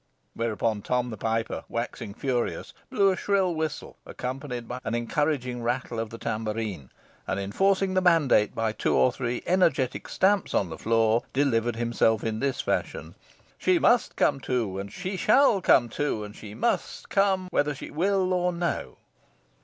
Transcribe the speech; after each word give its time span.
Whereupon 0.33 0.81
Tom 0.81 1.11
the 1.11 1.15
Piper, 1.15 1.63
waxing 1.69 2.15
furious, 2.15 2.73
blew 2.89 3.11
a 3.11 3.15
shrill 3.15 3.53
whistle, 3.53 3.97
accompanied 4.03 4.67
by 4.67 4.79
an 4.83 4.95
encouraging 4.95 5.61
rattle 5.61 5.99
of 5.99 6.09
the 6.09 6.17
tambarine, 6.17 6.89
and 7.27 7.39
enforcing 7.39 7.93
the 7.93 8.01
mandate 8.01 8.55
by 8.55 8.71
two 8.71 8.95
or 8.95 9.11
three 9.11 9.43
energetic 9.45 10.09
stamps 10.09 10.55
on 10.55 10.69
the 10.71 10.77
floor, 10.79 11.21
delivered 11.33 11.75
himself 11.75 12.23
in 12.23 12.39
this 12.39 12.61
fashion: 12.61 13.13
"She 13.59 13.77
must 13.77 14.15
come 14.15 14.39
to, 14.39 14.79
and 14.79 14.91
she 14.91 15.17
SHALL 15.17 15.61
come 15.61 15.87
to. 15.89 16.23
And 16.23 16.35
she 16.35 16.55
must 16.55 17.09
come, 17.09 17.47
whether 17.51 17.75
she 17.75 17.91
will 17.91 18.33
or 18.33 18.51
no." 18.51 18.97